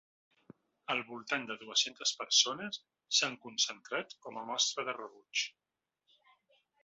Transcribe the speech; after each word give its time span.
Al 0.93 1.01
voltant 1.09 1.43
de 1.49 1.57
dues-centes 1.63 2.13
persones 2.21 2.79
s'han 3.19 3.37
concentrat 3.45 4.17
com 4.25 4.41
a 4.41 4.45
mostra 4.53 4.87
de 4.91 4.97
rebuig. 5.01 5.45